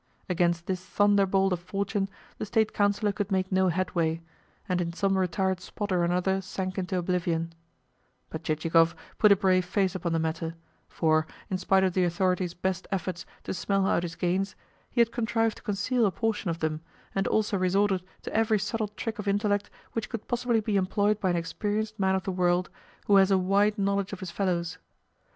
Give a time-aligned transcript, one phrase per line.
[0.27, 2.09] Against this thunderbolt of fortune
[2.39, 4.19] the State Councillor could make no headway,
[4.67, 7.53] and in some retired spot or another sank into oblivion;
[8.31, 10.55] but Chichikov put a brave face upon the matter,
[10.89, 14.55] for, in spite of the authorities' best efforts to smell out his gains,
[14.89, 16.81] he had contrived to conceal a portion of them,
[17.13, 21.29] and also resorted to every subtle trick of intellect which could possibly be employed by
[21.29, 22.71] an experienced man of the world
[23.05, 24.79] who has a wide knowledge of his fellows.